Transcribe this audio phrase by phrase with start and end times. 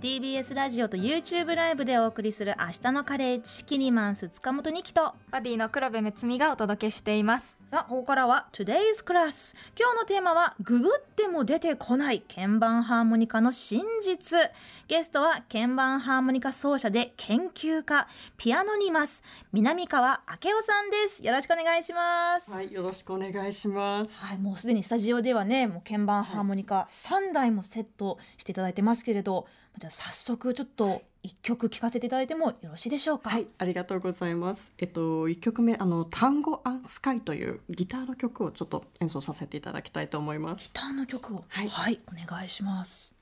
[0.00, 7.58] TBS ラジオと YouTube ライブでお送りする明日のカレッジキニマンス塚本二希とバディの黒部睦美がお届けしています。
[7.66, 14.38] さあここからは Today's Class 今日のテーマはググっても出てこない鍵盤ハーモニカの真実。
[14.86, 18.06] ゲストは鍵盤ハーモニカ奏者で研究家
[18.36, 21.26] ピアノニマス南川明夫さんです。
[21.26, 22.52] よろしくお願いします。
[22.52, 24.24] はい、よろしくお願いします。
[24.24, 33.30] はい、もうすでにスタジオではねもう鍵盤ハーモニカ3台もセットしていただいてますけれどじゃあ早速ちょっと一曲聴かせていただいてもよろしいでしょうか？
[33.30, 34.72] はい、ありがとうございます。
[34.78, 40.64] えっと、一曲目、あの、単語アンスカイというギターの曲をちょっと演奏させていただきたいと思います。
[40.64, 43.14] ギターの曲を、はいお願いします。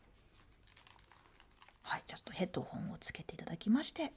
[1.83, 4.13] はい、ちょっとヘッドホンをつけていただきまして。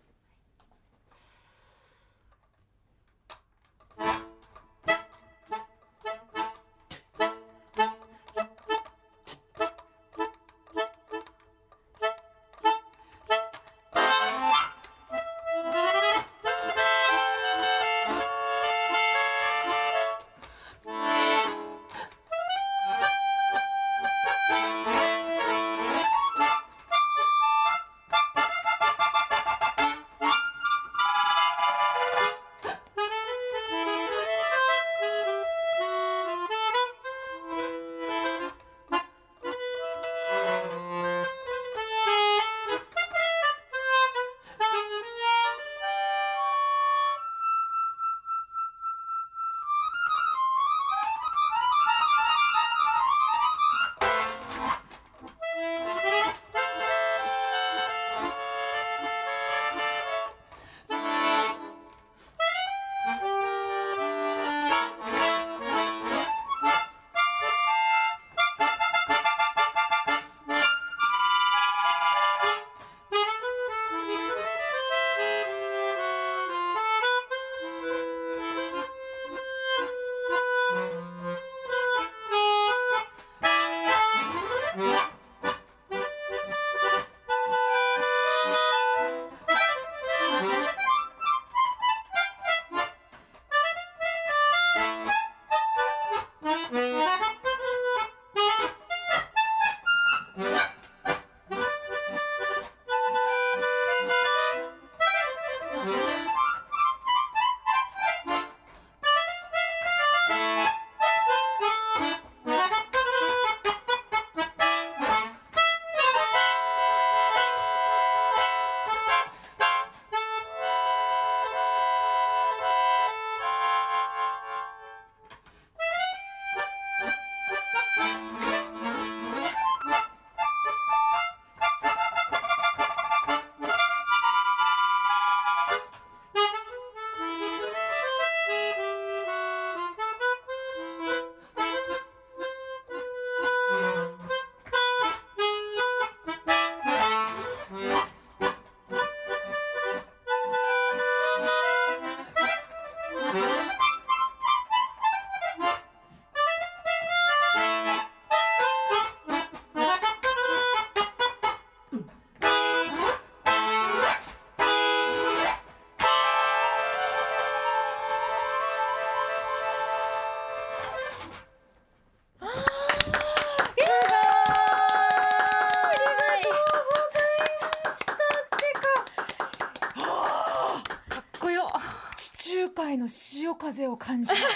[183.60, 184.38] 風を感じる。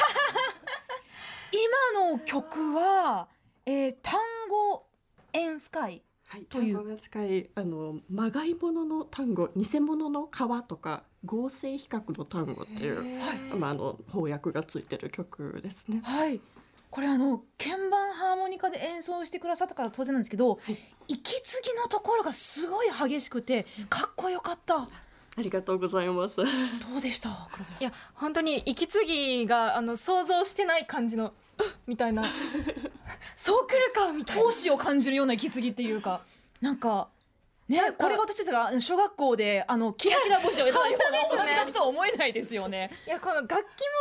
[1.93, 3.27] 今の曲は、
[3.65, 4.19] えー、単
[4.49, 4.87] 語
[5.33, 6.97] エンスカイはい、という。
[7.27, 13.19] い、あの、まがいものの単語、偽物の皮とか、合成比較の単語っていう。
[13.55, 16.01] まあ、あの、翻訳がついてる曲ですね。
[16.03, 16.41] はい。
[16.89, 20.77] これあの鍵盤ハーモニカで演奏してくださったから当然なんですけど、はい。
[21.07, 24.87] 息継ぎのところがすごい激しくてかっこよかった
[25.35, 26.37] ありがとうございます。
[26.37, 26.43] ど
[26.97, 27.29] うでした？
[27.79, 32.23] いや本当に息継ぎがあの想像してない感じのうっみたいな。
[33.35, 34.43] そう来るかみたいな。
[34.43, 36.21] 闘志を感じるような息継ぎっていうか。
[36.61, 37.09] なんか
[37.67, 41.43] ねこれが私たちが小学校であのキラキラ星をやったような本当ですね。
[41.43, 42.91] 同じ楽とは思えないですよね。
[43.07, 43.57] いやこの楽器も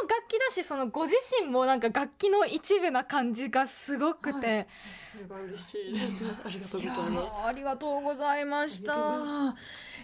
[0.08, 4.64] 楽器だしそのご自身もなんか楽器の一部な感じがすごくて、は
[5.12, 6.24] それは嬉しいです。
[6.42, 7.32] ありがとうございます。
[7.32, 8.94] ーありがとうございました。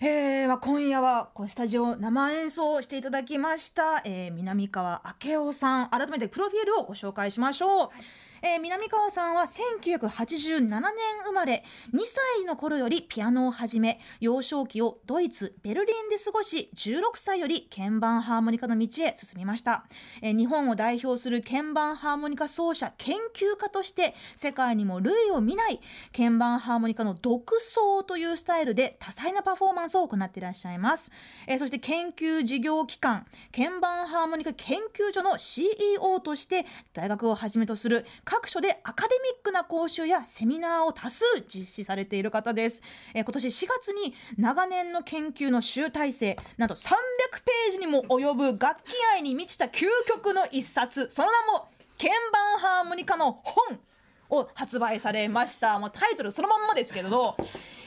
[0.03, 7.91] えーまあ、今夜はこのスタジオ生演奏していただきました、えー南川明夫さん改めてプロフィールをご紹介しましょう、
[8.43, 10.81] えー南川さんは1987年
[11.25, 11.65] 生まれ。
[11.93, 19.87] 2歳の頃よりピアノを始め幼少期をドイツベルリンで過ごし16歳より鍵盤ハーモニカの道へ進みました、
[20.23, 25.81] えー日本を代表する鍵盤ハーモニカ奏者研究家として世界にも類を見ない
[26.17, 31.11] 鍵盤ハーモニカの独奏というスタイルで多彩なパフォーマンスを行っていらっしゃいます、
[31.47, 42.83] えーそして研究事業機関鍵盤ハーモニカ研究所の CEO として大学をはじめとする各所でアカデミックな講習やセミナーを多数実施されている方です、
[43.15, 46.91] えー今年4月に長年の研究の集大成なんと300
[47.45, 53.79] ページにも及ぶ楽器愛に満ちた究極の一冊その名も鍵盤ハーモニカの本
[54.31, 57.37] を発売されました、まあ、タイトルそのまんまですけれど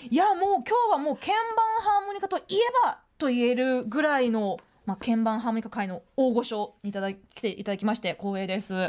[0.09, 1.37] いやもう今日はもう鍵盤
[1.81, 8.73] ハーモニカといえばと言えるぐらいの、まあ、鍵盤ハーモニカ界の大御所にいただき来ていただきまして光栄です。
[8.73, 8.87] は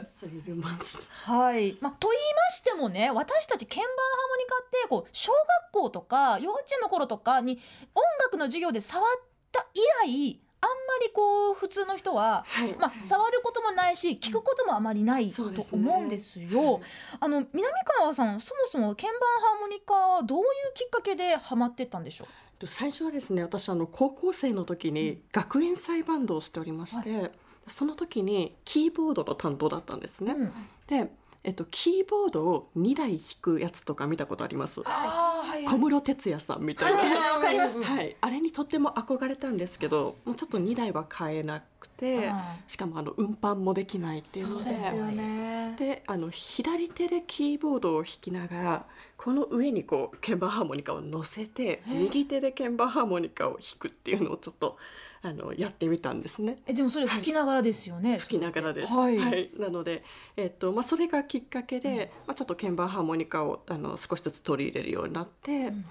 [1.59, 3.93] い、まあ、と言いましてもね私たち鍵盤ハー
[4.31, 7.59] モニカってこう小学校とか幼稚園の頃とかに
[7.95, 9.07] 音楽の授業で触っ
[9.53, 10.75] た以来あんま
[11.05, 12.75] りこう普通の人は、はい。
[12.79, 16.81] まあ、触ることもないし聞くこともあまりないとそうですね思うんですよ。
[17.21, 22.29] あの南川さんそもそも鍵盤ハーモニカはどういうきっかけでハマってったんでしょう？
[22.67, 27.33] 最初はですね私あの高校生の時に学園祭バンドをしておりまして、
[27.67, 30.33] その時にキーボードの担当だったんですね。
[30.33, 30.53] うん。
[30.87, 31.11] で、
[31.45, 34.81] えっと、キーボードを2台弾くやつとか見たことあります？
[34.83, 37.83] はい小室哲哉さんみたいな、わかります。
[37.83, 44.73] はい、あれにとっても憧れたんですけどもうちょっと2台は買えなくてあしかもあの運搬もできないっていうので。
[44.73, 45.75] ね。
[45.79, 48.87] であの左手でキーボードを弾きながら
[49.17, 54.77] この上にこう鍵盤ハーモニカを乗せて右手で鍵盤ハーモニカを弾くっていうのをちょっと
[55.25, 56.57] あのやってみたんですね。
[56.67, 58.19] えでもそれ吹きながらですよね。
[58.19, 58.93] 吹きながらです。
[58.93, 60.03] はいなので、
[60.37, 65.85] えっとまあそれがきっかけで、まあちょっと鍵盤ハーモニカをあの少しずつ取り入れるようになって、ん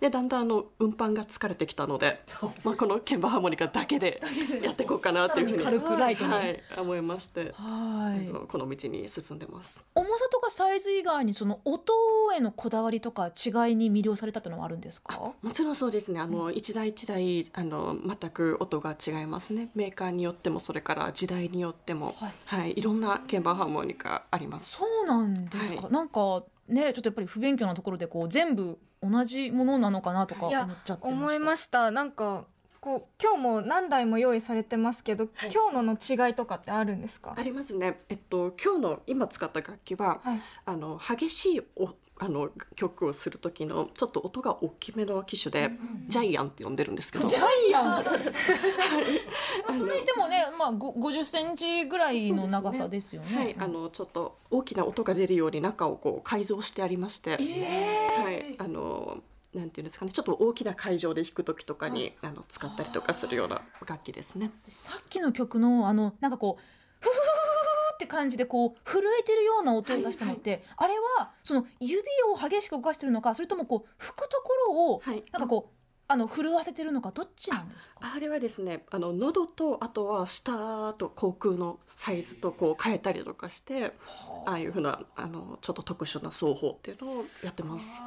[0.00, 2.22] でだんだんあの運搬が疲れてきたので、
[2.64, 4.20] まあこの鍵盤ハーモニカだけで
[4.62, 9.84] やっていこうかなというふうに軽くライトにはい思いまして、はいこの道に進んでます。
[9.94, 11.92] 重さとかサイズ以外にその音
[12.34, 15.32] へのこだわりとか違いに魅了されたってのはあるんですか？
[15.42, 16.20] もちろんそうですね。
[16.20, 19.70] あの、一台一台あの全く音が違いますね。
[19.74, 24.76] メーカーによってもそれから時代によっても、はいはい、いろんな鍵盤ハーモニカあります。
[24.76, 31.08] そうなんですか、はなんかねちょっとやっぱり不勉強なところでこう全部同じものなのかなとか思っちゃってました。
[31.08, 31.90] 思いました。
[31.90, 32.46] なんか
[32.86, 35.52] こう今日も何台も用意されてますけど、はい。
[35.52, 37.34] 今日のの違いとかってあるんですか？
[37.36, 37.98] ありますね。
[38.08, 40.40] えっと今日の今使った楽器は、はい。
[40.66, 41.90] あの激しいお
[42.20, 45.72] あの曲をする時のちょっと音が大きめの機種で、
[46.06, 47.26] ジャイアンって呼んでるんですけど。
[47.28, 47.40] ジャ
[47.70, 48.04] イアン？
[48.04, 48.10] ま
[49.70, 53.36] あそれでもね、まあ、ご50センチぐらいの長さですよね。
[53.36, 57.36] はい、あのちょっと大きな音が出るように中をこう改造してありまして、は
[58.30, 59.18] い、あの
[59.56, 64.50] なんていうんですかね、ちょっと大きな会場で弾く時とかに、あの使ったりとかするような楽器ですね。
[64.68, 66.62] さっきの曲のあのなんかこう
[67.00, 67.26] フフフフフ
[67.94, 71.96] って感じでこう震えてるような音を出したのって、あれはその指
[72.32, 75.24] を激しく動かしてるのかそれともこう吹くところをはい。
[75.32, 75.75] なんかこう
[76.08, 78.12] あの震わせてるのかどっちなんですか？
[78.14, 83.92] あれはですね、あの喉とあとは下と口腔のサイズとこう変えたりとかして、
[84.46, 87.14] ああいうふうなあのちょっと特殊な奏法っていうのを
[87.44, 88.02] やってます。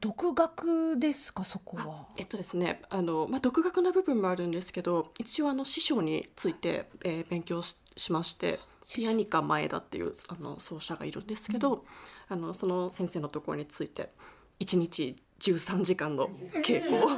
[0.00, 2.06] 独学ですかそこは？
[2.16, 8.58] えっとですね、あのまあ独学な部分もあるんですけど、一応あの師匠について、えー勉強ししまして、
[8.92, 11.84] ピアニカ前田っていうあの奏者がいるんですけど、
[12.28, 14.10] あのその先生のところについて
[14.58, 16.28] 一日13時間の
[16.64, 17.08] 稽古を、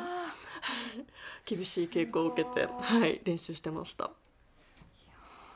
[1.45, 4.11] 厳しい稽古を受けて、はい練習してました。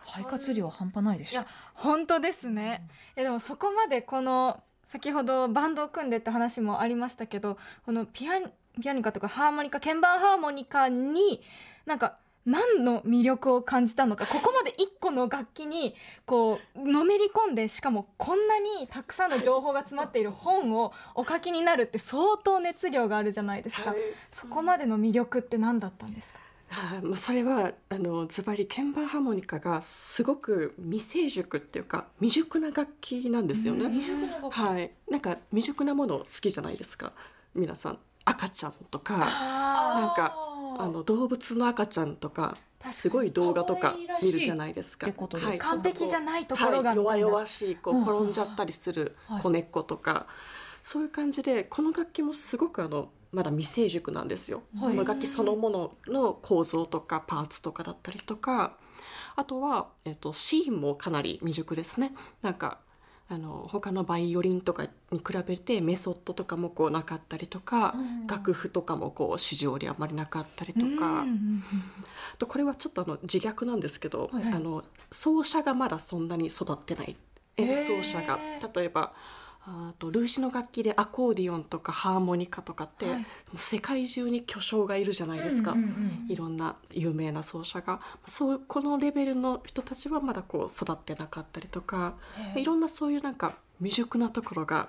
[0.02, 1.46] 肺活量は半端ないでしょいや。
[1.74, 2.86] 本当ですね
[3.16, 8.40] えでもそこまでこの先ほどバンドを組んでって話もありましたけどこのピア
[8.80, 11.42] ピアニカとかハーモニカ鍵盤ハーモニカに
[11.86, 15.94] なんか何の魅力を感じたのかここまで一個の楽器に
[16.24, 23.94] こうのめり込んでしかもこんなにたくさんの情報が詰まっている本をお書きになるって相当熱量があるじゃないですか、
[24.32, 26.40] そこまでの魅力って何だったんですか？
[26.68, 33.90] はいもうそれはあのズバリ鍵盤ハーモニカがすごく未成熟っていうか未熟な楽器なんですよね。
[34.50, 37.12] はい、なんか未熟なもの好きじゃないですか。
[37.54, 37.98] 皆さん。
[38.22, 40.36] 赤ちゃんとかなんか
[40.82, 42.56] あの動物の赤ちゃんとか
[42.90, 45.06] すごい動画とか見るじゃないですか。
[45.06, 45.58] 可愛らしいってことですはい。
[45.58, 46.46] 完璧じゃない。
[46.46, 49.42] ところがはい、弱々しいこうんう転んじゃったりするはい。
[49.42, 50.26] 子猫とか、
[50.82, 54.62] そういう感じでこの楽器もすごくあのまだ未成熟なんですよ。
[54.78, 54.90] はい。
[54.90, 58.76] この楽器そのものの構造とかパーツとかだったりとか。
[59.36, 62.12] あとは、えっとシーンもかなり未熟ですね。
[62.42, 62.78] なんか
[63.32, 68.26] あの他のバイオリンとかに比べてメソッドとかもこうなかったりとか、うん。
[68.26, 71.62] 楽譜とかもこう指示折りあまりなかったりとか、うん
[72.38, 74.44] とこれはちょっとあの自虐なんですけど、はい。
[74.52, 74.82] あの
[75.12, 77.16] 奏者がまだそんなに育ってない
[77.56, 78.36] 演奏者が。
[78.36, 79.12] へ例えば
[79.62, 83.26] あとルーシの楽器でアコーディオンとかハーモニカとかって、はい。
[83.56, 85.72] 世界中に巨匠がいるじゃないですか。
[85.72, 88.00] うんうんうんいろんな有名な奏者が。
[88.24, 92.14] そうこのレベルの人たちはまだこう育ってなかったりとか
[92.56, 94.88] いろんなそういうなんか未熟なところが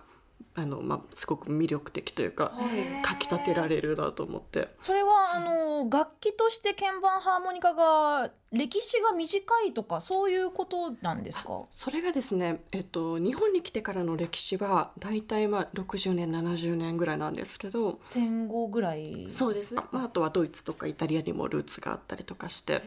[0.53, 2.61] あの、まあ、すごく魅力的というかは
[2.99, 3.01] い。
[3.03, 4.69] かきたてられるなと思って。
[4.81, 11.61] それはあの楽器として鍵盤ハーモニカが歴史が短いとかそういうことなんですか？
[11.69, 17.99] それがですね、えっと、日本に来てからの歴史は大体まあ60年70年ぐらいなんですけど。
[18.05, 19.25] 戦後ぐらい？
[19.29, 22.81] そうですね、まあ、あとはドイツとかイタリアにもルーツがあったりとかして。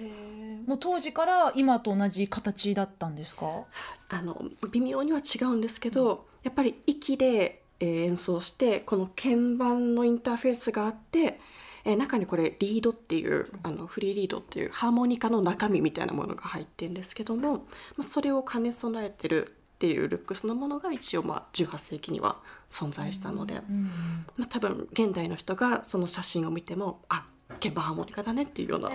[0.66, 3.64] もう当時から今と同じ形だったんですか？
[4.10, 11.40] あの微妙には違うんですけどやっぱり息で、えー演奏してこの鍵盤のインターフェースがあって、
[11.84, 17.60] えー中にこれリードっていうあのフリーリードっていうハーモニカの中身みたいなものが入ってるんですけども、ま
[18.00, 22.38] あ、それを兼ね備えてるっていうルックスのものが一応まあ18世紀には
[22.70, 23.90] 存在したので、うん
[24.36, 27.26] まあ、多分現代の人がその写真を見てもあ
[27.60, 28.90] 鍵盤ハーモニカだねっていうような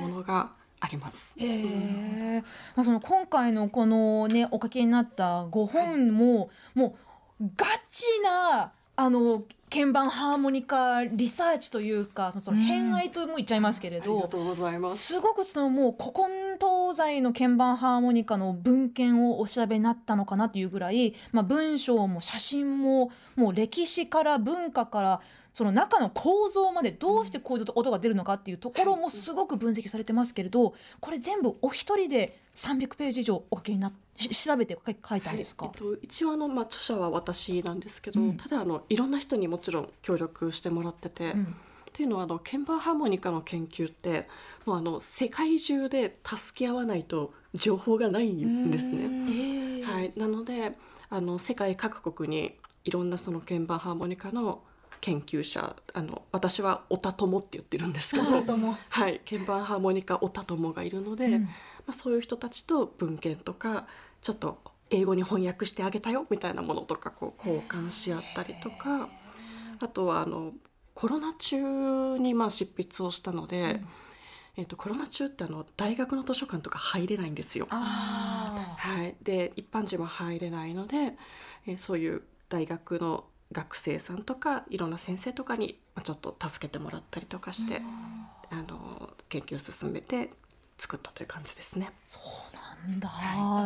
[0.00, 1.36] ものがあります。
[1.38, 2.42] へえ、
[2.76, 6.96] まあ、その今回のこのねお書きになった5本も、も
[7.40, 15.14] うガチなあの鍵盤ハーモニカリサーチというかその偏愛とも言っちゃいますけれど、ありがとうございます。
[15.14, 25.20] すごくそのもう古今東西の鍵盤ハーモニカの文献をお調べになったのかなというぐらい、まあ、文章も写真ももう歴史から文化から
[25.58, 38.36] その中の構造までどうしてこういう音が出るのかっていうところもすごく分析されてますけれどこれ全部お一人で300ページ以上お書きになし調べて書いたんですか、はいえっと、一応あの、まあ、著者は私なんですけど、うん。
[38.36, 41.42] ただあのいろんな人にもちろん協力してもらってて、うん。
[41.42, 41.46] っ
[41.92, 44.28] ていうのはあの鍵盤ハーモニカの研究って
[44.64, 49.02] もうあの世界中で助け合わないと情報がないんですね。
[49.02, 50.76] えーはい、なので
[51.10, 54.62] あの世界各国にいろんなその鍵盤ハーモニカの
[55.00, 58.24] 研究者あの私はオタ友って言ってるんですけど、
[58.88, 61.42] はい、鍵盤ハーモニカオタ友がいるので、うん。
[61.42, 61.48] ま
[61.88, 63.86] あ、そういう人たちと文献とか
[64.20, 64.58] ちょっと
[64.90, 69.08] 英語に翻訳してあげたよみたいなものとかこう交換し合ったりとか。
[69.80, 70.52] あとはあの
[70.94, 73.80] コロナ中にまあ執筆をしたので、
[74.56, 77.68] えっとコロナ中ってあの大学の図書館とか入れないんですよ。
[77.70, 81.16] はい、で一般人は入れないので、
[81.66, 87.82] えーそういう大学の学生さんとかいろんな先生とかにまあちょっと助けてもらったりとかして、
[88.50, 90.30] あの研究を進めて
[90.76, 91.90] 作ったという感じですね。
[92.06, 92.22] そう
[92.86, 93.08] なんだ、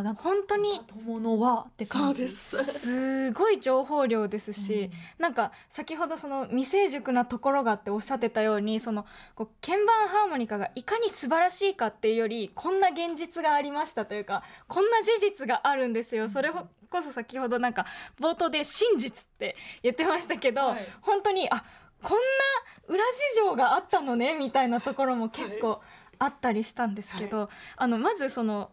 [0.03, 2.65] なんか本当に友の輪って感じす。
[2.65, 16.29] すごい情報量ですし、なんか先ほどその未成熟なところがっておっしゃってたようにそのこう鍵盤ハーモニカがいかに素晴らしいかっていうよりこんな現実がありましたというかこんな事実があるんですよ。
[16.29, 16.67] それこ
[17.03, 17.87] そ先ほどなんか
[18.21, 20.87] 冒頭で真実って言ってましたけど、はい。
[21.01, 21.65] 本当にあ
[22.03, 25.81] こんな裏事情があったのねみたいなところも結構
[26.19, 28.71] あったりしたんですけど、あのまずその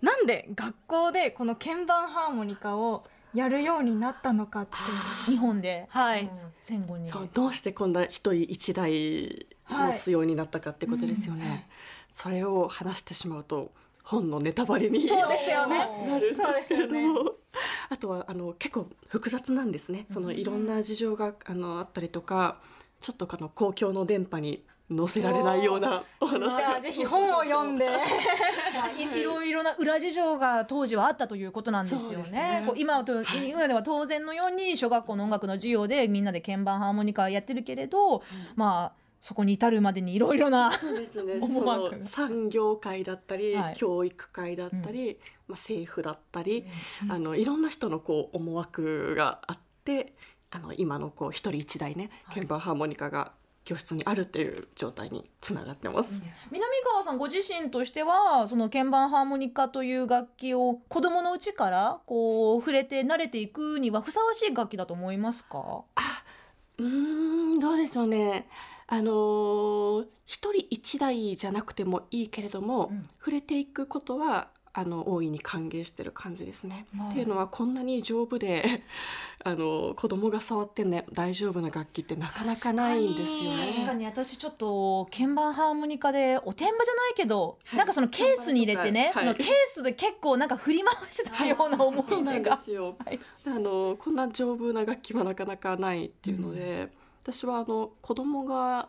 [0.00, 4.76] なんで学校でこの鍵盤ハーモニカをやるようになったのかって
[5.30, 6.22] いう日本で、はい。
[6.22, 6.30] うん。
[6.60, 7.08] 戦後に。
[7.08, 11.68] そうどうしてこんな一人一台持つようになったかってことですよね。
[12.10, 15.78] それを話してしまうと本のネタバレにそうですよね。
[16.06, 17.32] なるんですけれども、
[17.90, 20.06] あとはあの結構複雑なんですね。
[20.08, 22.60] そのいろんな事情があのあったりとか、
[23.00, 24.64] ちょっとあの公共の電波に
[24.94, 26.52] 載せられないようなお話。
[26.52, 27.86] がじゃあぜひ本を読んで。
[28.98, 32.30] いいろいろな裏事情が当時はあったということなんですよね。
[32.30, 32.64] ね。
[32.66, 38.22] こう今と今では当然のように小学校の音楽の授業でみんなで鍵盤ハーモニカやってるけれど、
[38.56, 41.34] まあそこに至るまでにいろいろなそうですね。
[42.06, 43.74] 産業界だったり、はい。
[43.76, 46.64] 教育界だったり、まあ政府だったり、
[47.08, 50.14] あのいろんな人のこう思惑があって、
[50.50, 53.32] あの今のこう一人一台ね、鍵盤ハーモニカが
[53.68, 56.24] 教室にあるっていう状態につながってます。
[56.50, 65.82] 南川さんご自身としてはその鍵盤ハーモニカという楽器を子供のうちからこう触れて慣れていくにはふさわしい楽器だと思いますか？
[66.78, 68.48] うーんどうでしょうね。
[68.86, 74.48] あのー一人一台じゃなくてもいいけれども、うん触れていくことは
[74.78, 76.86] あの大いに歓迎してる感じですね。
[76.96, 78.82] はいっていうのはこんなに丈夫で
[79.42, 83.66] あの子供が触ってね大丈夫な楽器ってなかなかないんですよね。
[83.66, 92.50] 確かに私ちょっと鍵盤ハーモニカでおてんばじゃないけど、はいなんかそのケースに入れてね、はいそのケースで結構なんか振り回してたような思 そうないんで。
[92.62, 92.94] すよ。
[93.04, 96.88] はいあのこんな丈夫な楽器はなかなかないっていうので、
[97.22, 98.88] 私はあの子供が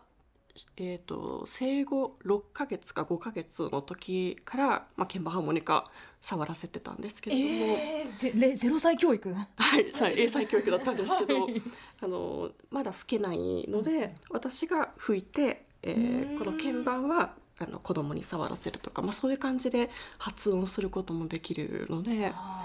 [0.76, 5.90] えー、と生後6ヶ月か5ヶ月の時から、まあ、鍵盤ハーモニカ
[6.20, 9.32] 触らせてたんですけれども、えー、ゼロ歳教育？
[9.34, 9.46] は
[9.78, 11.62] い、さ英才教育だったんですけど、 はい。
[12.02, 16.38] あのまだ吹けないので、私が吹いて、えーうん。
[16.38, 22.32] この鍵盤はあの子供に触らせるとか、まあ、そういう感じで発音することもできるので。
[22.34, 22.59] あ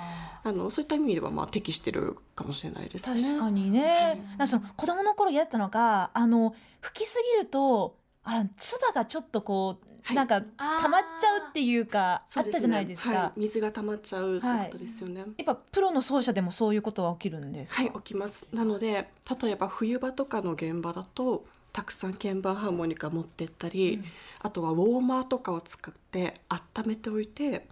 [0.48, 3.22] あのそういった意味ではまあ適してるかもしれないですね。
[3.22, 13.10] 確かにね、なんかその子供の頃嫌だったのがあの吹きすぎるとあの唾がちょっとこう、はいなんか溜まっちゃうっていうかあったじゃないですか。
[13.10, 15.22] はい、水が溜まっちゃうってことですよね。
[15.22, 17.82] やっぱプロの奏者でもそういうことは起きるんですか？
[17.82, 18.48] はい、起きます。
[18.54, 19.10] なので、
[19.42, 21.44] 例えば冬場とかの現場だと、
[21.76, 24.02] たくさん鍵盤ハーモニカ持ってったり、
[24.40, 27.68] あとはウォーマーとかを使って温めておいて、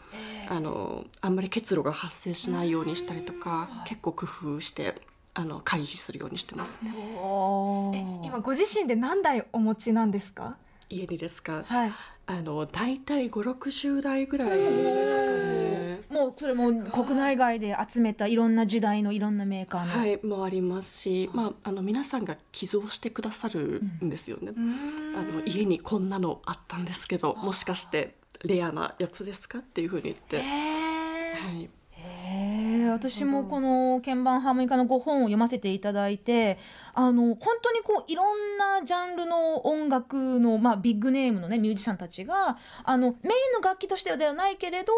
[0.49, 5.01] あのあんまり結露が発生しないようにしたりとか、結構工夫して
[5.33, 6.93] あの回避するようにしてますね。
[8.25, 10.57] 今ご自身で何台お持ちなんですか？
[10.89, 11.63] 家にですか？
[11.65, 11.91] はい
[12.25, 15.83] あの大体五六十台ぐらいですかね。
[16.09, 19.91] もうそれも国内外で集めたいろんな時代のいろんなメーカーの。
[19.91, 24.53] はい、もありますし、まああの皆さんが寄贈してくださるんですよね。
[25.15, 28.15] あの家にこんなのあったんですけどもしかして
[28.45, 31.69] レアなやつですかっていうふうに言って、えーはい、
[32.93, 36.57] 私もこの鍵盤ハーモニカの5本を読ませていただいて
[36.93, 44.93] あの本当にこういろんなジャンルの音楽の、まあ、ビッグネームの、ね、ミュージシャンたちがあのメインの楽器としてではないけれど、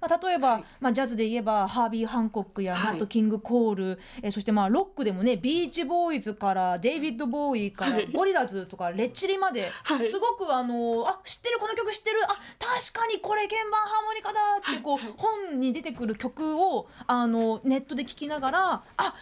[0.00, 0.64] まあ、例えば、はい。
[0.80, 2.92] まあ、ジャズで言えばハービー・ハンコックやはい。
[2.92, 8.12] ナット・キング・コール、えーそしてまあロックでもねビーチ・ボーイズからデイビッド・ボーイから、はい。
[8.12, 10.06] ゴリラズとかレッチリまで、はい。
[10.06, 12.28] すごくあのあ知ってるこの曲知ってるあ
[12.58, 14.40] 確かにこれ鍵盤ハーモニカだ
[14.72, 19.14] ってこう、本に出てくる曲をあのネットで聴きながらあ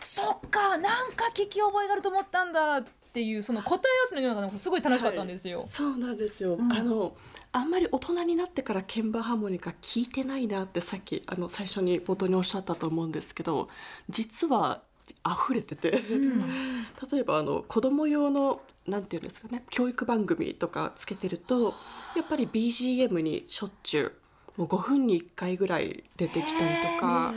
[0.00, 5.64] そっかなんか聞き覚えがあると思ったんだっていうその答え合わせのようなのがすごい楽しかったんですよ。
[5.66, 6.70] そうなんですよ、ん。
[6.70, 7.16] あの
[7.52, 13.70] あんまり大人になってから鍵盤ハーモニカ聞いてないなってさっきあの最初に冒頭におっしゃったと思うんですけど
[14.10, 14.82] 実は
[15.24, 15.92] 溢れてて、
[17.10, 21.74] 例えばあの子供用のなんていうんですかね教育番組とかつけてると
[22.16, 24.12] やっぱり BGM にしょっちゅ
[24.58, 27.32] うもう5分に1回ぐらい出てきたりとか。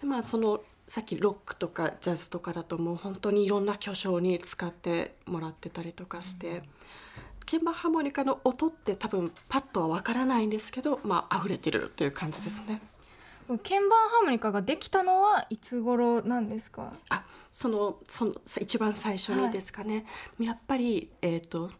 [0.00, 6.62] でまあそのさっきロックとかジャズとかだともう本当にいろんな巨匠に使ってもらってたりとかして、
[7.44, 12.80] 鍵盤ハーモニカの音って多分パッとはわからないんですけどまあ溢れてるという感じですね。
[13.48, 16.94] 鍵盤ハーモニカができたのはいつ頃なんですか？
[17.10, 17.22] あ
[17.52, 20.06] そのそのさ一番最初にですかね、
[20.40, 21.70] やっぱりえっ、と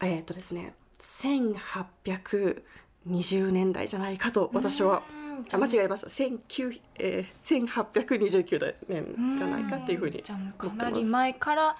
[0.00, 5.04] えっ、とですね1820年代じゃないかと私は
[5.50, 6.06] あ間違えました。
[6.08, 10.76] 19、えー、1829年じゃないかっていうふうにか思ってます。
[10.76, 11.76] なり前から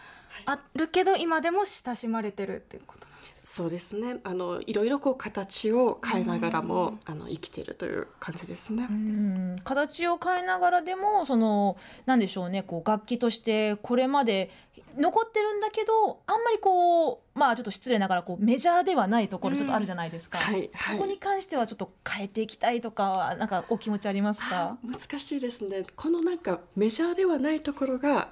[0.46, 3.06] あるけど今でも親しまれてるっていうこと
[3.44, 4.16] そうですね。
[4.24, 8.86] あのいろいろこう形を変えながらも、あの生きてるという感じですね。
[8.88, 9.56] うん。
[9.62, 12.62] 形を変えながらでもそのなんでしょうね。
[12.62, 14.50] こう楽器としてこれまで
[14.96, 20.96] 残ってるんだけどあんまりこうまあちょっと失礼ながらこうメジャーではないところちょっとあるじゃないですか、はいはい。
[20.96, 24.78] そこに関してはちょっと変えていきたいとかなんかお気持ちありますか？
[24.82, 25.82] 難しいですね。
[25.94, 28.30] このなんかメジャーではないところが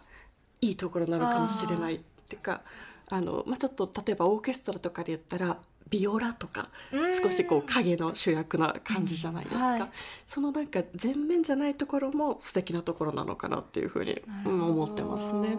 [0.61, 1.96] いいところなのかもしれない。
[1.96, 2.62] っていうか
[3.09, 7.16] あの、まあ、ちょっと例えばオーケストラとかで言ったらビオラとかうん。
[7.16, 9.90] 少しこう影の主役な感じじゃないですか、うんはい。
[10.27, 15.59] そのなんか全面じゃないところも素敵なところなのかなっていうふうに、うん思ってますね。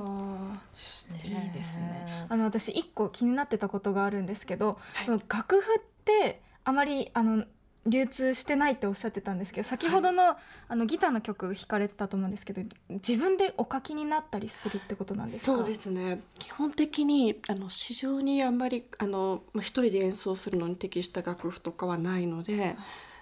[1.25, 2.25] いいですね。
[2.29, 5.07] あの私一個気になってたことがあるんですけど、はい。
[5.27, 7.43] 楽譜ってあまりあの
[7.85, 15.57] 流通してないっておっしゃってたんですけど、先ほどの、あのギターの曲弾かれてたと思うんですけど、自分でお書きになったりするってことなんですか？
[15.57, 22.75] そうですね基本的にあの市場にあんまりあのまあ一人で演奏するのに適した楽譜とかはないので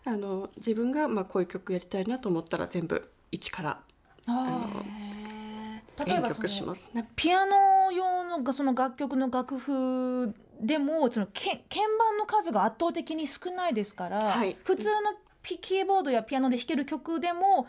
[0.04, 3.80] あの自分がまあこういう曲やりたいなと思ったら全部一から
[4.28, 7.08] あの編例えばその曲しますね。
[7.16, 14.56] ピアノ用のがその楽曲の楽譜でもそのけ鍵盤の数が圧倒的に少ないですから、はい。
[14.64, 17.66] 普通のピキーボードやピアノで弾ける曲でも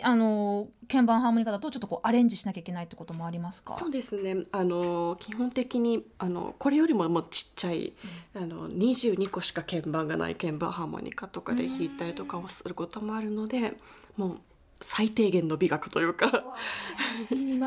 [0.00, 3.76] あの鍵盤ハーモニカだとちょっとこうアレンジしなきゃいけないってこともありますか？
[3.76, 4.44] そうですね。
[4.50, 7.92] あの基本的にあのこれよりももうちっちゃい、
[8.34, 13.74] あの22個しか鍵盤がない鍵盤ハーモニカとかで弾いたりとかをすることもあるので
[14.16, 14.38] もう
[14.80, 16.44] 最低限の美学というか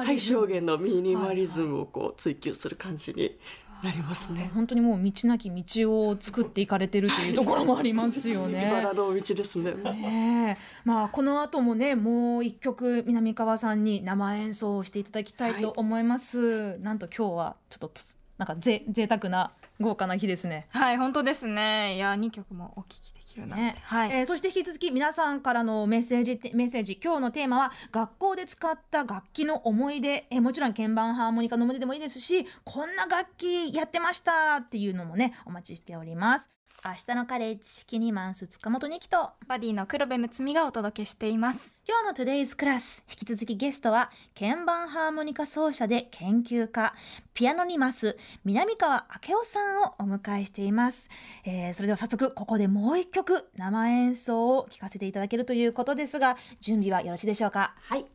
[0.04, 3.38] 最小限のミニマリズムをこう追求する感じに
[3.84, 4.50] なりますね。
[4.54, 8.68] 本当にもう道なき道を作っていかれてるというところもありますよね。
[8.68, 9.74] 茨の道ですね。
[9.74, 16.40] ねまあこの後もねもう一曲南川さんに生演奏をしていただきたいと思います。
[16.40, 17.92] はい、なんと今日はちょっと
[18.38, 20.68] なんかぜ贅沢な豪華な日ですね。
[20.70, 21.96] はい本当ですね。
[21.96, 36.55] いや二曲もお聞きできるなね、はい、えー、そして引き続き皆さんからのメッセージメッセージ今日のテーマは学校で使った楽器の思い出、えー、もちろん鍵盤ハーモニカの思い出でもいいですしこんな楽器やってましたっていうのもねお待ちしております。
[36.88, 41.74] 明日のカレッジキニマンス塚本ニキとバディの黒部睦美がお届けしています。
[41.88, 46.94] 今日の Today's Class 引き続きゲストは鍵盤ハーモニカ奏者で研究家
[47.34, 51.10] ピアノにます南川明夫さんをお迎えしています、
[51.44, 57.74] えー、それでは早速ここでもう一曲生演奏を聴かせていただけるということですが準備はよろしいでしょうか？
[57.82, 58.02] はい。
[58.02, 58.06] お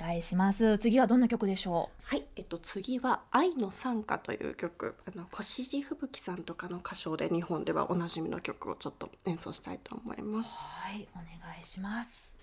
[0.00, 0.78] 願いします。
[0.78, 2.06] 次はどんな曲でしょう？
[2.06, 4.94] はいえっと次は愛の賛歌という曲。
[5.06, 10.50] あの越路吹雪さんとかの歌唱で日本ではおなじみの曲をちょっと演奏したいと思います。
[10.86, 11.26] はいお願
[11.60, 12.37] いします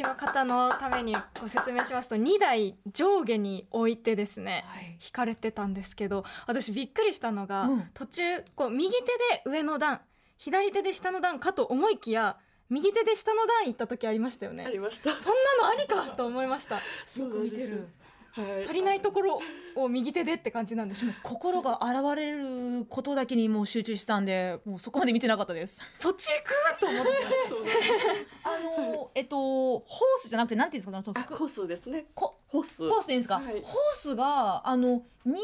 [0.00, 8.22] きの方のためにご説明しますと2台上下に置いてですね、はい、弾かれてたんですけど私びっくりしたのが、うん、途中
[8.54, 10.00] こう右手で上の段
[10.38, 12.38] 左手で下の段かと思いきや
[12.70, 14.64] 右手で下の段行った時ありましたよね。
[14.64, 15.10] ありました。
[15.10, 16.76] そんなのありかと思いました。
[17.18, 17.88] よく見てる
[18.32, 19.40] はい、足りないところ
[19.74, 25.82] を右手でって感じなんでしょう心が現れることだけにもう集中したんでもうそこまで見てなかったです。
[25.96, 27.10] そっち行くと思って。
[28.44, 29.82] あのえっとホー
[30.18, 32.06] スじゃなくてなんていうんですかコースですね。
[32.14, 32.88] こホース。
[32.88, 35.36] ホースでいいんですか、はい、ホースがあの2台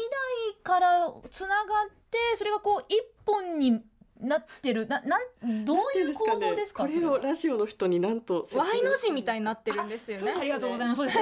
[0.63, 2.85] からつながってそれがこう1
[3.25, 3.81] 本に
[4.21, 4.87] なってる。
[4.87, 6.83] ななんどういう構造ですか？
[6.83, 10.33] これをラジオの人になんと Y の字みたいになってるんですよね。
[10.39, 10.97] ありがとうございます。
[10.97, 11.19] そうです。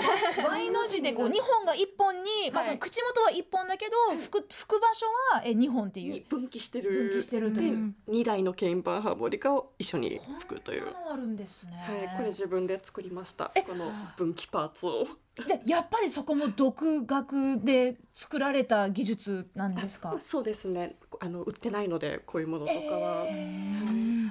[0.48, 2.66] Y の字でこう二本が一本に、まあはい。
[2.66, 6.14] その口元は一本だけど、吹く吹く場所はえ二本っていう。
[6.14, 6.20] に。
[6.22, 7.10] 分岐してる。
[7.10, 7.94] 分岐してるという。
[8.08, 10.88] で2台の鍵盤ハーモニカを一緒に吹くという。
[11.12, 11.74] あるんですね。
[12.08, 13.50] はい、これ自分で作りました。
[13.56, 15.08] えこの分岐パーツを。
[15.46, 20.16] じゃあやっぱりそこも独学で作られた技術なんですか？
[20.20, 23.26] そうですねあの売ってないのでこういうものとかは、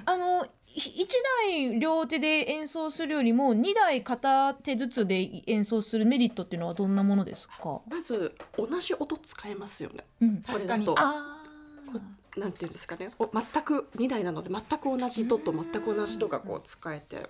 [0.05, 1.15] あのひ一
[1.47, 7.81] 台両手で演奏するよりも二台片手ずつで演奏するメリットっていうのはどんなものですか？
[7.89, 10.41] まず同じ音使えますよねうん。
[10.41, 11.43] これだとあ
[11.91, 11.99] こ
[12.37, 17.29] なんていうんですかねお全く2台なので全く同じドと全く同じドがこう使えて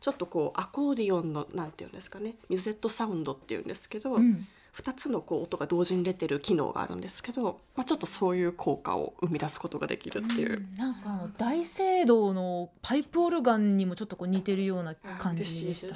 [0.00, 4.16] ちょっとこうアコーディオンのなんていうんですかねミュゼットサウンドっていうんですけど、あ。
[4.16, 4.46] うん。
[4.76, 10.66] 2つのこう音が同時に出てる機能があるんですけど、まあ、ちょっとそういう効果を生み出すことができるっていう。
[10.76, 15.94] なんかあの大聖堂のパイプオルガンにもちょっとこう似てるような感じでしたね。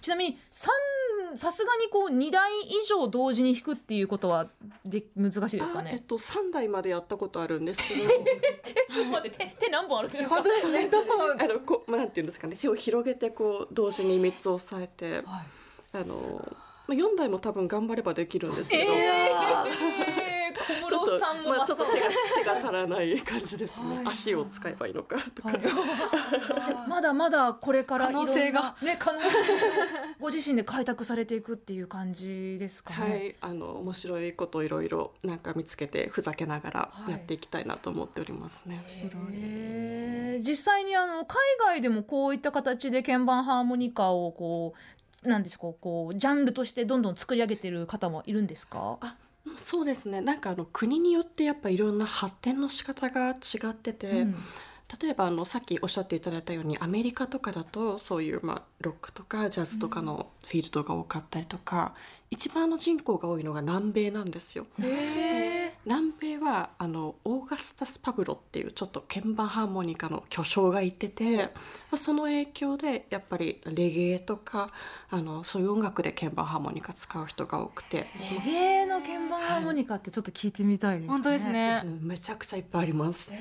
[0.00, 0.70] ちなみに三
[1.36, 4.46] さすがにこう2台以上同時に弾くっていうことは
[4.84, 5.90] で難しいですかね？
[5.90, 8.00] あえっと3台までやったことあるんですけど
[8.94, 10.36] ちょっと待って手手何本あるんですか？
[10.36, 15.46] 本当ですねどこ あのこう、まあ、なんていうんですかね手を広げてこう同時に3つ押さえてはい
[15.92, 16.56] あの、
[16.88, 22.06] まあ、4台も多分頑張ればできるんですけど、えー、小ちょっと室さんもまあ、ちょっと手が。
[22.38, 24.06] 手が足らない感じですね、はい。
[24.06, 25.60] 足を使えばいいのかとか、はい。
[26.88, 28.74] まだまだこれから可能性が。
[28.80, 29.34] ね可能性が
[30.18, 33.10] ご自身で開拓されていくっていう感じですかね。
[33.10, 37.12] はい、あの面白いこといろいろなんか見つけてふざけながらはい。
[37.12, 38.82] やっていきたいなと思っておりますね。
[39.32, 45.66] へー実際にあの海外でもこういった形で鍵盤ハーモニカをこうなんですか？
[45.80, 48.98] こうジャンルとしてどんどん作り上げてる方もいるんですか？
[49.00, 49.16] あ
[49.56, 50.20] そうですね。
[50.20, 53.34] なんかあの国によってやっぱいろんな発展の仕方が違
[53.70, 54.36] ってて、うん
[55.00, 61.92] 例えばあのさっきおっしゃっていただいたようにアメリカとかだとそういう、まあ、ロックとかジャズとかのフィールドが多かったりとか、
[62.30, 64.66] 一番の人口が多いのが南米なんですよ。
[64.80, 71.50] へ南米はあのオーガスタス・パブロっていうちょっと鍵盤ハーモニカの巨匠がいてて、ま
[71.92, 74.70] あ、その影響でやっぱりレゲエとか
[75.10, 78.06] あのそういう音楽で鍵盤ハーモニカ使う人が多くて、
[78.46, 81.08] レゲエの鍵盤ハーモニカってちょっと聞いてみたいですね。
[81.08, 81.82] 本当ですね。
[82.00, 83.32] めちゃくちゃいっぱいあります。
[83.32, 83.34] う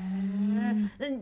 [0.00, 0.03] ん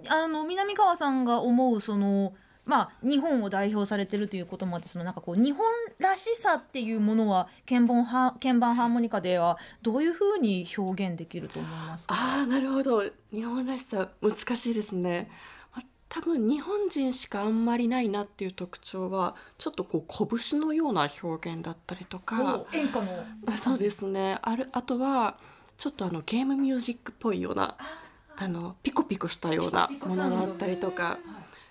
[0.08, 5.66] あの南川さんが思うそのまあ日本を代表されてるということもあってそのなんかこう日本
[5.98, 12.14] らしさっていうものは鍵盤ハ鍵盤ハーモニカではどういうふうに表現できると思いますか？
[12.14, 13.02] ああなるほど。
[13.32, 15.28] 日本らしさ難しいですね。
[15.74, 22.64] まあ多分日本人しかあんまりないなっていう特徴はちょっとこう拳のような表現だったりとか。
[22.72, 23.24] お演歌の。
[23.46, 24.38] あそうですね。
[24.42, 25.36] あるあとは
[25.76, 28.01] ちょっとあのゲームミュージックっぽいようなあ
[28.48, 31.18] のピコピコしたようなものだったりとか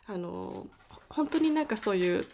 [0.08, 0.68] あの
[1.10, 2.26] 本当になんかそういう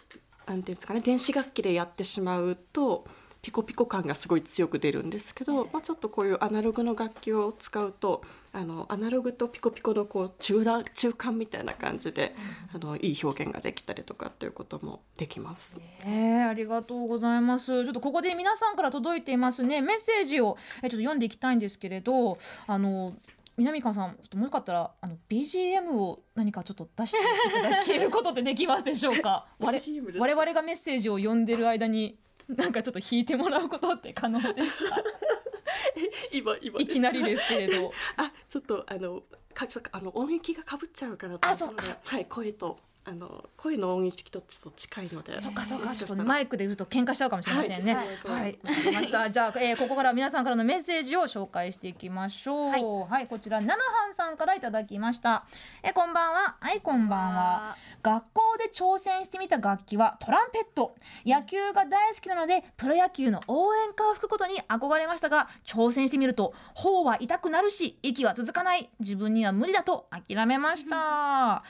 [0.46, 3.06] なんていうんですかね電子楽器でやってしまうと
[3.40, 8.22] ピコピコ感がすごい強く出るんですけど、まあ、ちょっとこういうアナログの楽器を使うと
[8.52, 12.34] あのアナログとピコピコのこう中段中間みたいな感じで、
[12.74, 15.78] あのいい表現ができたりとかっていうこともできます。
[16.04, 17.84] えー、ありがとうございます。
[17.84, 23.14] ちょっとここで皆さんから届いていますねメッセージをえちょっと読んでいきたいんですけれど、あの
[23.58, 29.46] 南川さんちょっともうよかったらあの BGM を何かちょっと出していただけることってできますでしょうか？
[29.58, 29.80] 我
[30.18, 32.18] 我々がメッセージを読んでる間に
[32.48, 34.96] なんかちょっと弾いてもらうことって可能ですか？
[36.32, 37.92] 今今いきなりですけれど。
[38.16, 47.94] あちょっとあのかちょっとあの音域がかぶっちゃうかなとあそっかはい声とあの声の音域とちょっと近いのでそっかそっかちょっとマイクで言うと喧嘩しちゃうかもしれませんね。
[47.94, 49.30] ははいい、わ、かりました。
[49.30, 53.04] じゃあ、えーここから皆さんからのメッセージを紹介していきましょう。
[53.10, 55.44] はい、こちらナナハンさんからいただきました。
[55.82, 56.56] えーこんばんは。
[56.60, 57.76] はい、こんばんは。
[58.02, 60.94] 学校で挑戦してみた楽器はトランペット
[61.26, 71.62] 野球が大好きなのでプロ野球の応援歌を吹くことに憧れましたが挑戦してみると頬は痛くなるし息は続かない自分には無理だと諦めました あ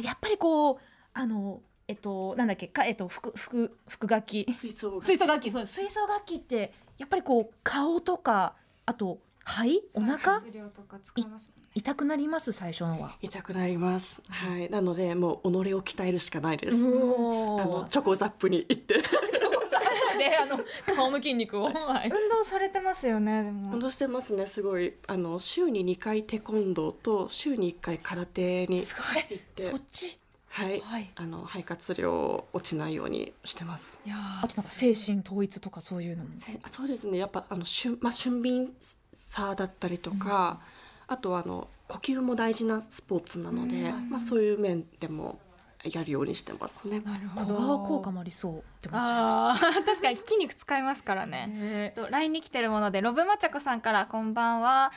[0.00, 0.79] ーやっぱりこう
[1.12, 5.04] あのえっとなんだっけかえっと吹く吹く吹く楽器吹奏楽。
[5.04, 5.50] 吹奏楽器。
[5.50, 8.54] そう吹奏楽器ってやっぱりこう顔とか
[8.86, 9.82] あと肺？
[9.94, 10.40] お腹？
[10.40, 11.68] 質量とか使いますもんね。
[11.74, 12.52] 痛くなります？
[12.52, 13.16] 最初のは。
[13.22, 14.22] 痛くなります。
[14.28, 14.68] はい。
[14.70, 16.76] なのでもう己を鍛えるしかないです。
[16.76, 18.94] うあのチョコザップに行って。
[18.98, 19.02] で
[20.36, 20.60] あの
[20.94, 23.72] 顔の筋肉を、はい、運動されてますよねでも。
[23.72, 24.94] 運動してますねすごい。
[25.06, 29.24] あの週に2回テコンドーと週に1回空手にすごい。
[29.30, 30.19] 行ってそっち？
[30.52, 31.10] はい、はい。
[31.14, 34.02] あの肺活量落ちないようにしてます。
[34.04, 36.30] いやあとなんか精神統一とかそういうのも。
[36.38, 37.18] せそうですね。
[37.18, 38.74] やっぱあの俊,、まあ、俊敏
[39.12, 40.60] さだったりとか、
[41.06, 45.38] あとはあの呼吸も大事なスポーツなので、まあ、そういう面でも
[45.84, 46.86] やるようにしてます。
[46.88, 47.00] ね。
[47.00, 51.26] なるほ小ど顔効果もありそうって思っちゃいましあー 確かに筋肉使いますから。
[51.26, 51.92] ね。
[51.96, 54.92] と LINE に来てるものでロブマチャコさんからこんばんは。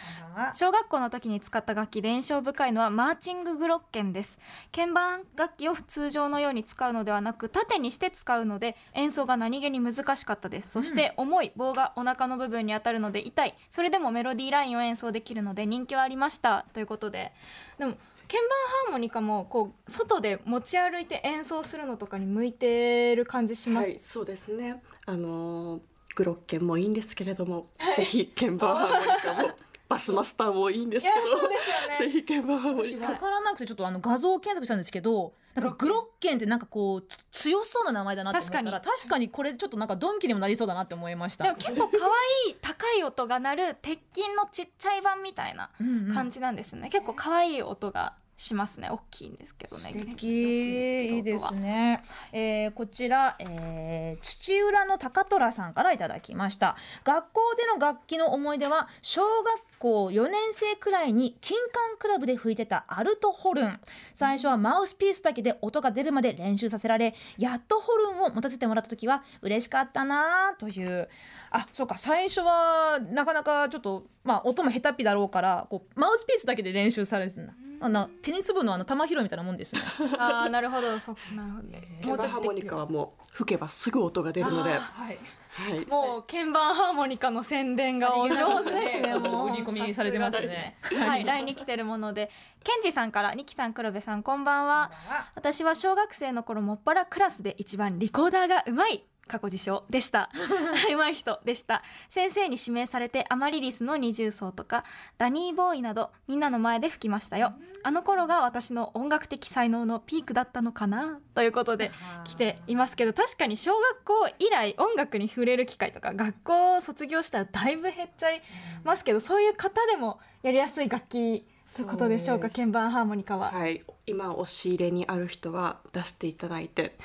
[0.53, 4.39] 小学校の時に使った楽器で印象深いのはマーチンググロッケンです。
[4.75, 10.71] 鍵盤楽器を通常のように使うのではなく縦にして使うので演奏が何気に難しかったです。
[10.71, 17.33] そして重い棒がお腹の部分に当たるので痛いそれでもメロディーラインを演奏できるので人気はありましたということで
[17.77, 17.95] でも
[18.33, 18.49] 鍵盤
[18.85, 24.81] ハーモニカもこう外で持ち歩いて演奏するのとかに向いてる感じします、はい、そうですね。
[25.05, 25.81] あのー
[26.15, 29.57] グロッケンもいいんですけれども、ぜひ鍵盤ハーモニカも
[29.89, 32.11] バスマスターもいいんですけいやそうですよど、ね。
[32.11, 32.89] ぜひ鍵盤ハーモニカ。
[32.89, 41.45] 私分からなくてちょっとあの画像を検索したんですけどなんかグロッケンってなんかこうつ強そうな名前だなって思ったら確かにこれちょっとなんかドンキにもなりそうだなって思いました。
[41.45, 41.97] でも結構可
[42.45, 46.13] 愛い高い音が鳴る鉄筋のちっちゃい版みたいなうんうん。
[46.13, 48.89] 感じなんですね、結構可愛い音がしますね。
[48.89, 49.81] 大きいんですけどね。
[49.81, 51.15] 素敵。
[51.15, 56.75] いいですね、えーこちら、えー土浦の高虎さんからいただきました。
[57.03, 63.79] 学校での楽器の思い出は小学校4年生くらいに金管クラブで吹いてたアルトホルン。
[64.13, 71.09] 最初はマウスピースだけで音が出るまで練習させられやっとホルンを持たせてもらった時は嬉しかったなという
[71.53, 71.97] あそうか。
[71.97, 77.53] 最初はなかなかちょっとまあ音も下手っぴだろうからこうマウスピースだけで練習されるんだ。
[77.79, 79.81] あのテニス部のあの球拾いみたいなもんですね。
[80.17, 80.99] ああなるほど。
[80.99, 81.67] そなるほど。
[81.67, 84.77] ねもうちょっとハーモニカはもう吹けばすぐ音が出るので、は
[85.11, 85.17] い
[85.53, 85.85] はい。
[85.85, 89.15] もう鍵盤ハーモニカの宣伝がお上手ですね。
[89.15, 90.77] もう売り込みされてますね。
[90.81, 92.31] はい、LINE に来てるもので、
[92.63, 94.91] ケンジさんから、ニキさん、黒部さん、こんばんは。
[95.35, 99.05] 私は小学生の頃もっぱらクラスで一番リコーダーがうまい。
[99.27, 100.29] 過去自称でした。
[100.91, 101.83] うまい人でした。
[102.09, 104.83] 先生に指名されてアマリリスの二重奏とか、
[105.17, 107.51] ダニーボーイなどみんなの前で吹きましたよ。
[107.85, 111.91] あの頃が私の音楽的才能のピークだったのかなということで
[112.23, 118.41] 来ていますけど、確かに小学校以来音楽に触れる機会とか、学校を卒業したらだいぶ減っちゃい
[118.83, 123.51] ますけど、そういう方でもやりやすい楽器ということでしょうか、鍵盤ハーモニカは。
[123.51, 126.95] はい、今押し入れにある人は出していただいて、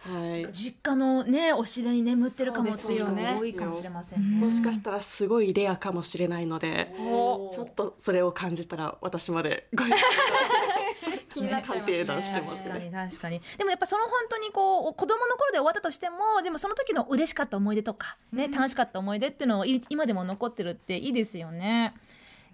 [0.00, 3.34] はい、実家のねお尻に眠ってるかもっていう人そうですよね。
[3.34, 4.44] も多いかもしれませんね。
[4.44, 13.08] もしかしたらすごいレアかもしれないので、おちょっとそれを感じたら私までご気になっ確かにね。
[13.10, 21.94] 確かにでもやっぱその本当にこう子供の頃で終わったとしてもでもその時の嬉しかった思い出とかね、楽しかった思い出っていうのをい今でも残ってるっていいですよね。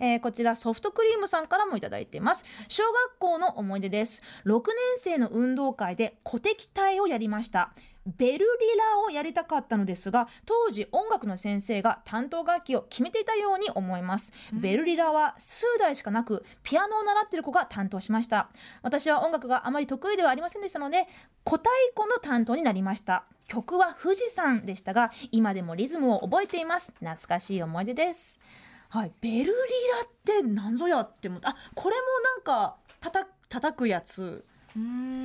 [0.00, 2.44] えーこちらソフトクリームさんからもいただいてます。
[2.68, 4.22] 小学校の思い出です。
[4.46, 7.72] 6年生の運動会で鼓笛隊をやりました。
[8.06, 8.44] ベルリ
[8.78, 18.50] ラをやりたかったのですが当時音楽の先生が担当楽器を決めていたように思います、ベルリラは数台しかなくピアノを習っている子が担当しました。
[18.82, 21.06] 私は音楽があまり得意ではありませんでしたので
[21.44, 23.24] 小太鼓の担当になりました。
[23.46, 26.92] 曲は富士山でしたが今でもリズムを覚えています。
[27.00, 28.38] 懐かしい思い出です
[28.94, 29.12] はい。
[29.20, 29.52] ベルリラっ
[30.24, 31.48] て何ぞやって思った。
[31.48, 32.02] あこれも
[32.36, 34.44] なんかたた叩くやつ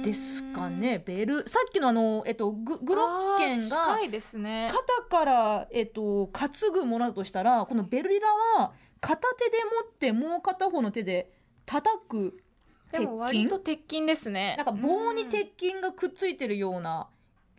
[0.03, 0.97] ですかね。
[1.05, 4.71] ベルさっきのあのえっとググロッケンがあー近いですね。
[4.71, 8.27] 肩から、えっと、担ぐものだとしたらこのベルリラ
[8.57, 11.31] は片手で持ってもう片方の手で
[11.67, 12.41] 叩く
[12.91, 13.49] 鉄でも割筋？
[13.49, 14.55] と鉄筋ですね。
[14.57, 15.29] なんか棒にうん。
[15.29, 17.07] 鉄筋がくっついてるような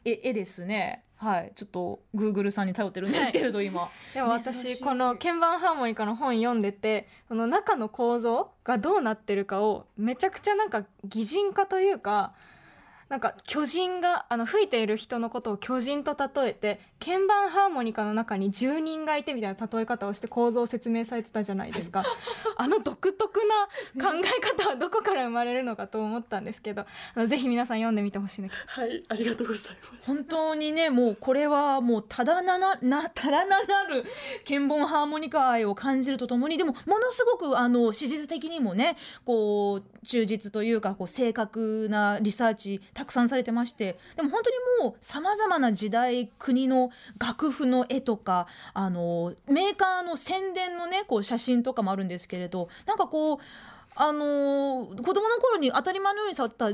[0.05, 3.91] 絵絵ですねはいちょっとグーグルさんに頼ってるんですけれど今。
[4.15, 12.33] でも私この鍵盤ハーモニカの本読んでてその中の構造がどうなってるかをめちゃくちゃなんか擬人化というか
[13.11, 22.05] なんか巨人があの吹いている人のことを巨人と例えて鍵盤ハーモニカの中に住人がいてみたいな例え方をして構造を説明されてたじゃないですか。
[22.57, 23.41] あの独特
[23.99, 26.87] な考え方はどこから生まれるのかと思ったんですけどあ
[27.19, 30.07] のぜひ皆さん読んでみてほしいなはい、ありがとうございます。
[30.07, 34.05] 本当にねもうこれはもうただななな ただななる
[34.47, 53.39] 鍵盤ハーモニカ愛を感じるとともにでもものすごくあの史実的にもねこう忠実というかこう正確なリサーチたくさんされてましてでも本当にもうさまざまな時代国の楽譜の絵とかあのメーカーの宣伝のねこう写真とかもあるんですけれどなんかこう
[54.01, 56.71] あのー子供の頃に当たり前のように触った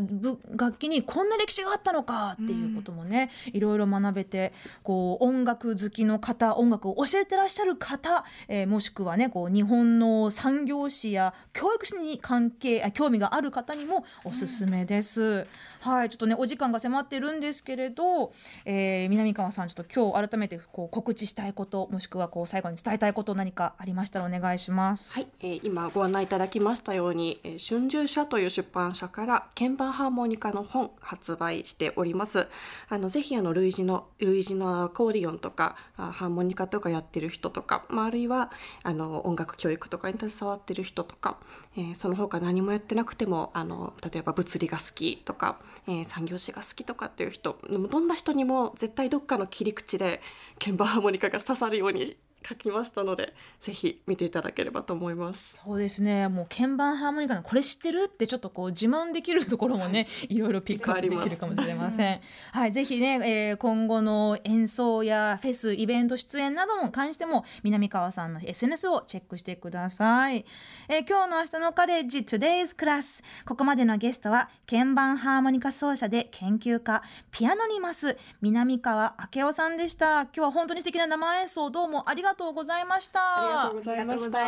[0.56, 15.46] 楽器にこんな歴史があったのかっていうこともね、いろいろ学べてこう音楽好きの方音楽を教えてらっしゃる方、えーもしくはねこう日本の産業史や教育史に関係あ興味がある方にもおすすめです。
[15.80, 18.32] はいちょっとねお時間が迫ってるんですけれど、
[18.64, 25.12] えー南川さんちょっと今日改めてこう告知したいこともしくはこう最後に伝えたいこと何かありましたらお願いします。
[25.12, 32.48] はい、えー今ご案内いただきましたように、え春秋社という出版社から鍵盤ハーモニカの本発売しております。
[32.88, 38.52] あのぜひあの類似の類似のアコーディオンとかハーモニカとかやってる人とか、まあ、あるいは
[38.82, 41.38] あの音楽教育とかに携わってる人とか、
[41.76, 50.20] えーその他何もやってなくてもあの例えば物理が好きとか、えー産業史が好きとかっていう人でもどんな人にも絶対どっかの切り口で
[50.58, 55.60] 鍵盤ハーモニカが刺さるように書きましたのでぜひ見ていただければと思います。
[55.64, 62.20] そうですねもう鍵盤ハーモニカのこれ知ってるってちょっとこう自慢できるところもね、い、ろいろピックアップできるかもしれません。
[62.52, 63.20] はい、ぜひね、
[63.50, 70.44] えー今後の演奏やフェスイベント出演なども関しても南川さんの SNS をチェックしてください。
[70.88, 80.22] えー今日の明日のカレッジ Today's Class ここまでのゲストは鍵盤ハーモニカ奏者で研究家ピアノにます南川明夫さんでした。
[80.22, 83.20] 今日は本当に素敵な生演奏どうもありがとうございました。
[83.20, 84.04] ありがとうござい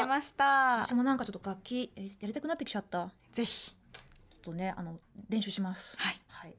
[0.07, 0.85] ました。
[0.85, 3.11] 私もなんかちょっと楽器えやりたくなってきちゃった。
[3.33, 5.97] ぜひちょっとねあの練習します。
[5.99, 6.11] は
[6.49, 6.58] い